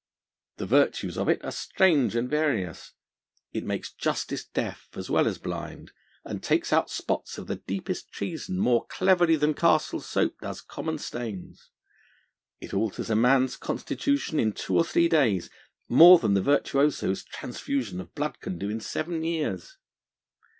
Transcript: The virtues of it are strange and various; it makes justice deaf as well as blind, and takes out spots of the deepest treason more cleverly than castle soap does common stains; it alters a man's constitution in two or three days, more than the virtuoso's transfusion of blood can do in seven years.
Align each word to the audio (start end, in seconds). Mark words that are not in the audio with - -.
The 0.57 0.65
virtues 0.65 1.15
of 1.15 1.29
it 1.29 1.45
are 1.45 1.51
strange 1.51 2.15
and 2.15 2.27
various; 2.27 2.93
it 3.53 3.63
makes 3.63 3.93
justice 3.93 4.43
deaf 4.43 4.89
as 4.95 5.11
well 5.11 5.27
as 5.27 5.37
blind, 5.37 5.91
and 6.25 6.41
takes 6.41 6.73
out 6.73 6.89
spots 6.89 7.37
of 7.37 7.45
the 7.45 7.57
deepest 7.57 8.11
treason 8.11 8.57
more 8.57 8.87
cleverly 8.87 9.35
than 9.35 9.53
castle 9.53 9.99
soap 9.99 10.37
does 10.41 10.59
common 10.61 10.97
stains; 10.97 11.69
it 12.59 12.73
alters 12.73 13.11
a 13.11 13.15
man's 13.15 13.55
constitution 13.57 14.39
in 14.39 14.53
two 14.53 14.75
or 14.75 14.83
three 14.83 15.07
days, 15.07 15.51
more 15.87 16.17
than 16.17 16.33
the 16.33 16.41
virtuoso's 16.41 17.23
transfusion 17.23 18.01
of 18.01 18.15
blood 18.15 18.39
can 18.39 18.57
do 18.57 18.71
in 18.71 18.79
seven 18.79 19.23
years. 19.23 19.77